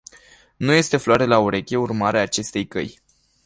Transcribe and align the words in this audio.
Nu 0.57 0.71
este 0.71 0.97
floare 0.97 1.25
la 1.25 1.39
ureche 1.39 1.77
urmarea 1.77 2.21
acestei 2.21 2.67
căi. 2.67 2.99